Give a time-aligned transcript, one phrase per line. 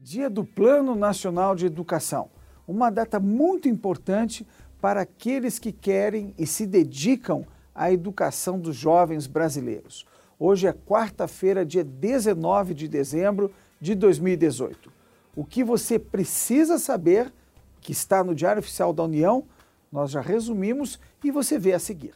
[0.00, 2.30] Dia do Plano Nacional de Educação,
[2.68, 4.46] uma data muito importante
[4.80, 10.06] para aqueles que querem e se dedicam à educação dos jovens brasileiros.
[10.38, 14.88] Hoje é quarta-feira, dia 19 de dezembro de 2018.
[15.34, 17.32] O que você precisa saber,
[17.80, 19.46] que está no Diário Oficial da União,
[19.90, 22.14] nós já resumimos e você vê a seguir.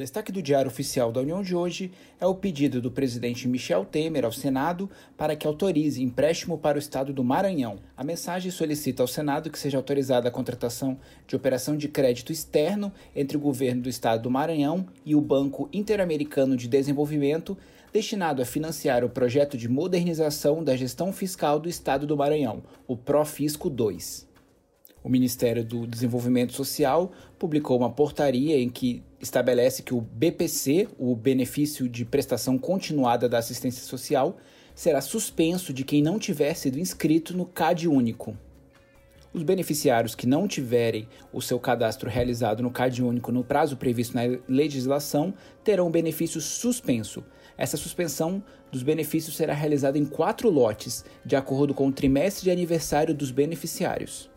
[0.00, 4.24] Destaque do Diário Oficial da União de hoje é o pedido do presidente Michel Temer
[4.24, 7.78] ao Senado para que autorize empréstimo para o estado do Maranhão.
[7.94, 12.90] A mensagem solicita ao Senado que seja autorizada a contratação de operação de crédito externo
[13.14, 17.56] entre o governo do estado do Maranhão e o Banco Interamericano de Desenvolvimento,
[17.92, 22.96] destinado a financiar o projeto de modernização da gestão fiscal do estado do Maranhão, o
[22.96, 24.29] Profisco 2.
[25.02, 31.16] O Ministério do Desenvolvimento Social publicou uma portaria em que estabelece que o BPC, o
[31.16, 34.36] Benefício de Prestação Continuada da Assistência Social,
[34.74, 38.36] será suspenso de quem não tiver sido inscrito no CAD Único.
[39.32, 44.14] Os beneficiários que não tiverem o seu cadastro realizado no CAD Único no prazo previsto
[44.14, 47.24] na legislação terão o benefício suspenso.
[47.56, 48.42] Essa suspensão
[48.72, 53.30] dos benefícios será realizada em quatro lotes, de acordo com o trimestre de aniversário dos
[53.30, 54.29] beneficiários.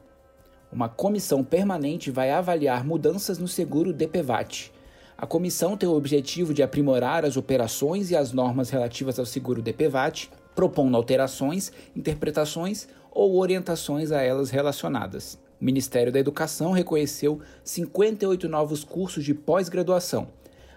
[0.73, 4.71] Uma comissão permanente vai avaliar mudanças no seguro DPVAT.
[5.15, 9.61] A comissão tem o objetivo de aprimorar as operações e as normas relativas ao seguro
[9.61, 15.37] DPVAT, propondo alterações, interpretações ou orientações a elas relacionadas.
[15.61, 20.27] O Ministério da Educação reconheceu 58 novos cursos de pós-graduação.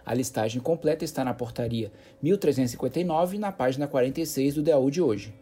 [0.05, 5.33] A listagem completa está na portaria 1359 na página 46 do DAU de hoje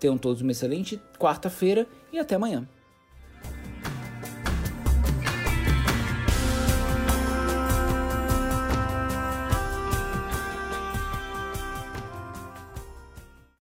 [0.00, 2.68] Tenham todos uma excelente quarta-feira e até amanhã.